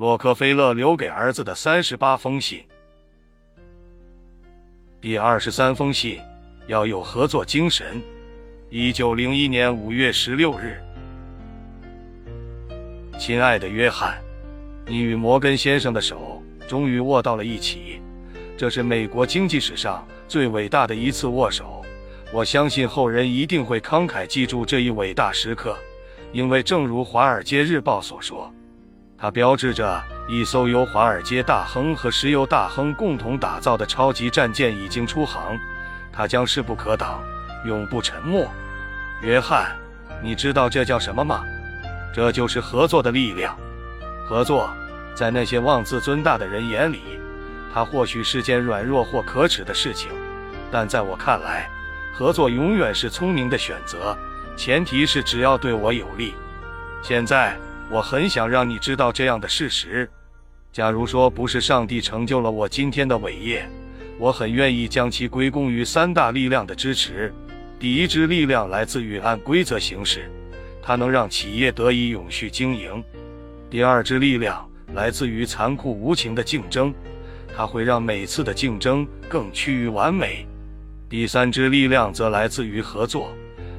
[0.00, 2.64] 洛克菲勒留给儿子的三十八封信。
[4.98, 6.18] 第二十三封信，
[6.66, 8.00] 要有合作精神。
[8.70, 10.80] 一九零一年五月十六日，
[13.18, 14.18] 亲爱的约翰，
[14.86, 18.00] 你与摩根先生的手终于握到了一起，
[18.56, 21.84] 这是美国经济史上最伟大的一次握手。
[22.32, 25.76] 我相信后人一定会慷慨记住这一伟大时刻，
[26.32, 28.50] 因为正如《华尔街日报》所说。
[29.20, 35.58] 它标志着一艘由华尔街大亨和石油大亨共同打造的超级战舰已经出航，
[36.10, 37.22] 它将势不可挡，
[37.66, 38.48] 永不沉没。
[39.20, 39.76] 约翰，
[40.22, 41.44] 你知道这叫什么吗？
[42.14, 43.54] 这就是合作的力量。
[44.26, 44.70] 合作，
[45.14, 47.20] 在那些妄自尊大的人眼里，
[47.74, 50.10] 它或许是件软弱或可耻的事情，
[50.70, 51.68] 但在我看来，
[52.14, 54.16] 合作永远是聪明的选择，
[54.56, 56.34] 前提是只要对我有利。
[57.02, 57.54] 现在。
[57.92, 60.08] 我很想让你知道这样的事实：
[60.72, 63.68] 假如说不是上帝成就了我今天的伟业，
[64.16, 67.34] 我很愿意将其归功于三大力量的支持。
[67.80, 70.30] 第一支力量来自于按规则行事，
[70.80, 73.02] 它能让企业得以永续经营；
[73.68, 76.94] 第二支力量来自于残酷无情的竞争，
[77.56, 80.46] 它会让每次的竞争更趋于完美；
[81.08, 83.32] 第三支力量则来自于合作，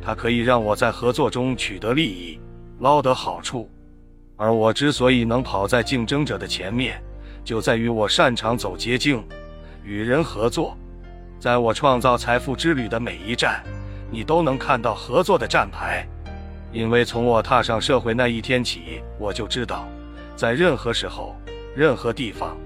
[0.00, 2.38] 它可以让我在合作中取得利益，
[2.78, 3.68] 捞得好处。
[4.36, 7.02] 而我之所以能跑在竞争者的前面，
[7.42, 9.24] 就在于我擅长走捷径，
[9.82, 10.76] 与人合作。
[11.40, 13.62] 在我创造财富之旅的每一站，
[14.10, 16.06] 你都能看到合作的站牌。
[16.70, 19.88] 因为从我踏上社会那一天起，我就知道，
[20.34, 21.34] 在任何时候、
[21.74, 22.56] 任何地方，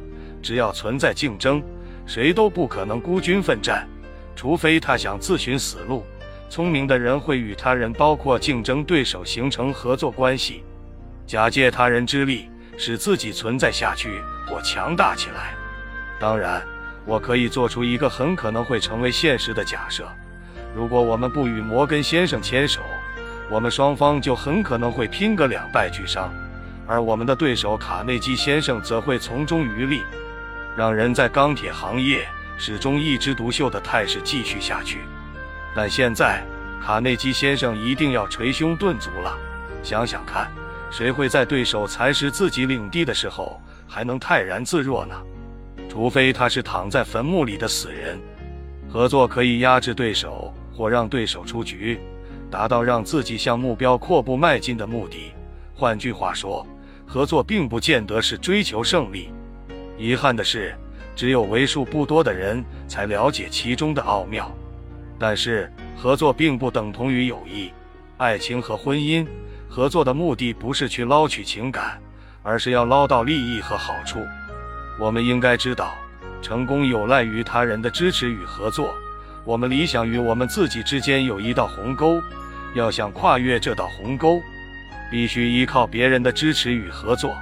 [0.43, 1.63] 只要存在竞争，
[2.05, 3.89] 谁都不可能孤军奋战，
[4.35, 6.05] 除非他想自寻死路。
[6.49, 10.65] 聪明的人会与他人，包括竞争对手，形成合作关系。
[11.31, 15.55] 假借他人之力，使自己存在下去或强大起来。
[16.19, 16.61] 当然，
[17.07, 20.09] 我可以做出一个很可能会成为现实的假设：
[20.75, 22.81] 如果我们不与摩根先生牵手，
[23.49, 26.35] 我们双方就很可能会拼个两败俱伤，
[26.85, 30.03] 而我们的对手卡内基先生则会从中渔利，
[30.77, 32.27] 让人在钢铁行业
[32.59, 35.03] 始终一枝独秀的态势继续下去。
[35.77, 36.43] 但现在，
[36.85, 39.39] 卡内基先生一定要捶胸顿足了。
[39.85, 40.51] 想想看。
[40.91, 45.15] 谁会在对手蚕食自己领地的时候还能泰然自若呢？
[45.89, 48.21] 除非他是躺在坟墓里的死人。
[48.89, 52.01] 合作可以压制对手或让对手出局，
[52.51, 55.33] 达到让自己向目标阔步迈进的目的。
[55.75, 56.67] 换句话说，
[57.07, 59.31] 合作并不见得是追求胜利。
[59.97, 60.75] 遗憾的是，
[61.15, 64.51] 只有为数不多的人才了解其中的奥妙。
[65.19, 67.71] 但是，合作并不等同于友谊、
[68.17, 69.27] 爱情和婚姻。
[69.73, 71.97] 合作的目的不是去捞取情感，
[72.43, 74.27] 而是要捞到利益和好处。
[74.99, 75.95] 我们应该知道，
[76.43, 78.93] 成功有赖于他人的支持与合作。
[79.45, 82.21] 我们理想与我们自己之间有一道鸿沟，
[82.75, 84.43] 要想跨越这道鸿沟，
[85.09, 87.33] 必须依靠别人的支持与合作。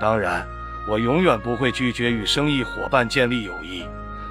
[0.00, 0.44] 当然，
[0.88, 3.84] 我永远不会拒绝与生意伙伴建立友谊。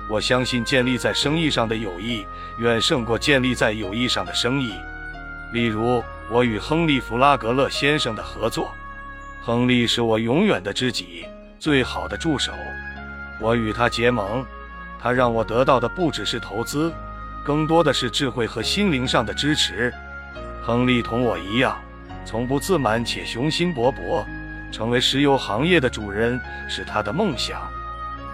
[0.10, 2.26] 我相信建立在生意上的友谊
[2.60, 4.74] 远胜过建立在友谊上的生意。
[5.54, 6.04] 例如。
[6.32, 8.72] 我与亨利·弗拉格勒先生的合作，
[9.44, 11.26] 亨利是我永远的知己，
[11.60, 12.54] 最好的助手。
[13.38, 14.46] 我与他结盟，
[14.98, 16.90] 他让我得到的不只是投资，
[17.44, 19.94] 更多的是智慧和心灵上的支持。
[20.64, 21.78] 亨利同我一样，
[22.24, 24.24] 从不自满且雄心勃勃，
[24.72, 27.62] 成为石油行业的主人是他的梦想。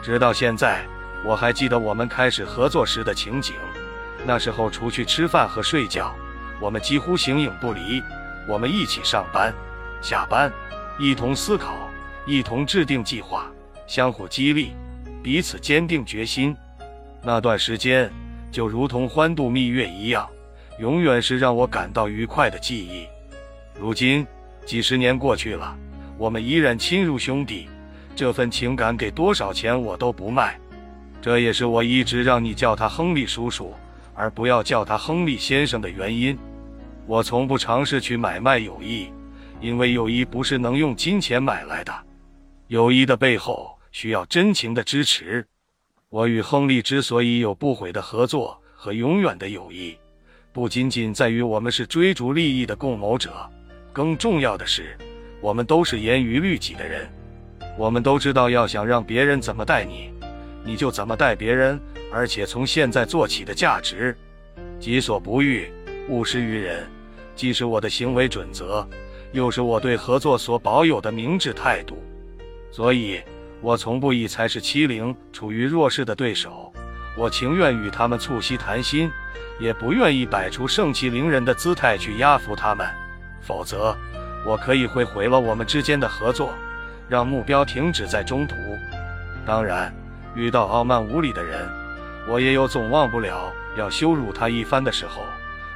[0.03, 0.85] 直到现在，
[1.25, 3.56] 我还记得我们开始合作时的情景。
[4.24, 6.16] 那时候，除去吃饭和睡觉。
[6.59, 8.01] 我们几乎形影不离，
[8.47, 9.53] 我们一起上班、
[10.01, 10.51] 下班，
[11.00, 11.90] 一同思考，
[12.25, 13.45] 一同制定计划，
[13.85, 14.72] 相互激励，
[15.23, 16.56] 彼此坚定决心。
[17.22, 18.12] 那段时间
[18.51, 20.28] 就如同欢度蜜月一样，
[20.79, 23.06] 永远是让我感到愉快的记忆。
[23.79, 24.25] 如今
[24.66, 25.78] 几十年过去了，
[26.17, 27.69] 我们依然亲如兄弟，
[28.16, 30.59] 这份情感给多少钱我都不卖。
[31.22, 33.76] 这也是我一直让你叫他亨利叔叔。
[34.17, 36.35] 而不要叫他亨利先生的原因，
[37.05, 39.09] 我从不尝试去买卖友谊，
[39.61, 41.93] 因为友谊不是能用金钱买来的。
[42.67, 45.46] 友谊的背后需要真情的支持。
[46.09, 49.96] 我与亨利之所以有不悔的合作和永远的友谊，
[50.52, 53.31] 不仅仅在于我们是追逐利益的共谋者，
[53.93, 54.97] 更重要的是，
[55.41, 57.08] 我们都是严于律己的人。
[57.78, 60.09] 我们都知道，要想让别人怎么待你，
[60.63, 61.79] 你就怎么待别人。
[62.12, 64.16] 而且从现在做起的价值，
[64.80, 65.72] 己所不欲，
[66.08, 66.88] 勿施于人，
[67.36, 68.88] 既是我的行为准则，
[69.34, 72.02] 又是我对合作所保有的明智态度。
[72.72, 73.22] 所以，
[73.62, 76.72] 我从不以才是欺凌处于弱势的对手。
[77.18, 79.09] 我情愿与他们促膝谈心，
[79.59, 82.88] 也不愿意摆出盛气凌人的姿态去压服他们。
[83.42, 83.96] 否则，
[84.46, 86.54] 我可以会毁了我们之间的合作，
[87.09, 88.56] 让目标停止在中途。
[89.46, 89.92] 当然，
[90.36, 91.68] 遇到傲慢无礼的人，
[92.28, 95.24] 我也有总忘不了要羞辱他一番的时候。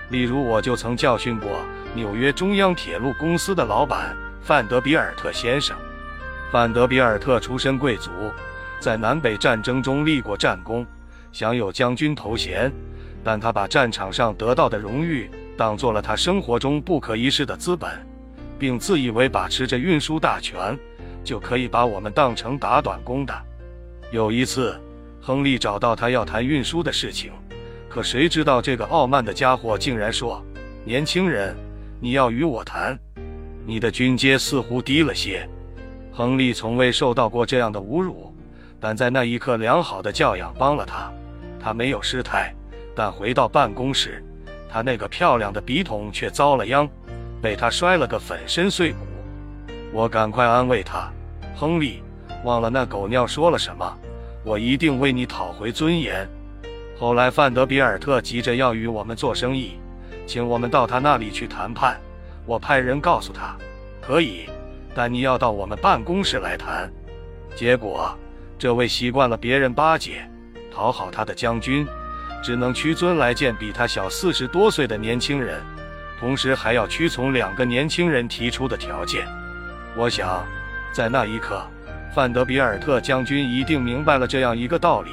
[0.09, 5.75] 例如，我就曾教训过纽约中央铁路公司的老板范德比尔特先生。
[6.51, 8.12] 范德比尔特出身贵族，
[8.80, 10.86] 在南北战争中立过战功，
[11.31, 12.69] 享有将军头衔。
[13.24, 17.89] 但他把战场上得到的荣誉当做了他生活中不可一世的资本，
[18.59, 20.77] 并自以为把持着运输大权，
[21.24, 23.33] 就可以把我们当成打短工的。
[24.12, 24.77] 有一次，
[25.21, 27.31] 亨利找到他要谈运输的事情。
[27.88, 30.44] 可谁知道这个傲慢的家伙竟然说
[30.83, 31.56] ：“年轻人，
[32.00, 32.97] 你要与我谈，
[33.65, 35.47] 你的军阶似乎低了些。”
[36.12, 38.33] 亨利从未受到过这样的侮辱，
[38.79, 41.12] 但在那一刻，良好的教养帮了他。
[41.59, 42.53] 他没有失态，
[42.95, 44.23] 但回到办公室，
[44.69, 46.89] 他那个漂亮的笔筒却遭了殃，
[47.41, 48.97] 被他摔了个粉身碎骨。
[49.94, 51.12] 我赶快安慰他
[51.56, 52.01] ：“亨利，
[52.44, 53.97] 忘了那狗尿说了什么，
[54.43, 56.27] 我一定为你讨回尊严。”
[56.97, 59.79] 后来，范德比尔特急着要与我们做生意，
[60.27, 61.99] 请我们到他那里去谈判。
[62.45, 63.55] 我派人告诉他，
[64.01, 64.45] 可以，
[64.93, 66.91] 但你要到我们办公室来谈。
[67.55, 68.15] 结果，
[68.59, 70.29] 这位习惯了别人巴结、
[70.71, 71.87] 讨好他的将军，
[72.44, 75.59] 只能屈尊来见比他小四十多岁的年轻人，
[76.19, 79.27] 同时还要屈从两个年轻人提出的条件。
[79.95, 80.45] 我想，
[80.94, 81.65] 在那一刻，
[82.13, 85.11] 范德比尔特将军一定明白了这样一个道理。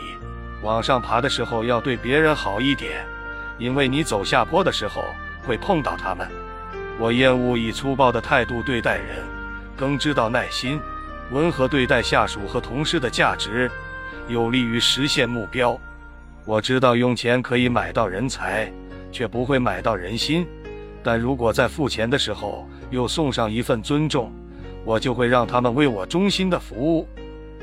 [0.62, 3.06] 往上爬的时候要对别人好一点，
[3.58, 5.04] 因为你走下坡的时候
[5.44, 6.26] 会碰到他们。
[6.98, 9.24] 我厌恶以粗暴的态度对待人，
[9.76, 10.80] 更知道耐心、
[11.30, 13.70] 温和对待下属和同事的价值，
[14.26, 15.78] 有利于实现目标。
[16.44, 18.72] 我知道用钱可以买到人才，
[19.12, 20.44] 却不会买到人心。
[21.04, 24.32] 但如果在付钱的时候又送上一份尊重，
[24.84, 27.06] 我就会让他们为我衷心的服务。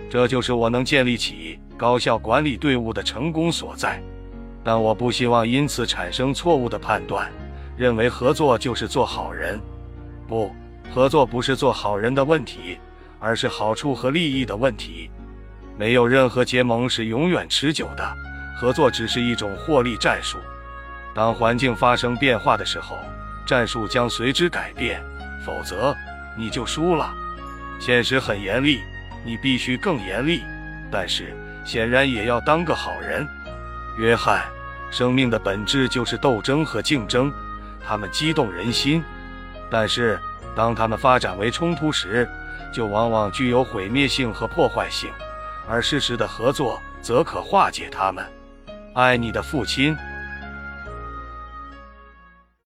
[0.10, 1.60] 这就是我能建立起。
[1.78, 4.02] 高效管理队伍的成功所在，
[4.64, 7.30] 但我不希望因此产生错误的判断，
[7.76, 9.60] 认为合作就是做好人。
[10.26, 10.56] 不，
[10.90, 12.78] 合作不是做好人的问题，
[13.20, 15.12] 而是好处和利益的问题。
[15.78, 18.16] 没有任何结盟是永远持久的，
[18.58, 20.38] 合作只是一种获利战术。
[21.14, 22.96] 当环境发生变化的时候，
[23.46, 25.04] 战术将随之改变，
[25.46, 25.94] 否则
[26.36, 27.14] 你就输了。
[27.80, 28.82] 现实很严厉，
[29.24, 30.44] 你必须更严厉，
[30.92, 31.36] 但是。
[31.66, 33.28] 显然也要当个好人，
[33.98, 34.46] 约翰。
[34.92, 37.34] 生命的本质就是斗争和竞争，
[37.84, 39.04] 他们激动人心，
[39.68, 40.20] 但是
[40.56, 42.30] 当他们发展为冲突时，
[42.72, 45.10] 就往往具有毁灭性和破坏性，
[45.68, 48.24] 而适时的合作则可化解他们。
[48.94, 49.98] 爱你的父亲。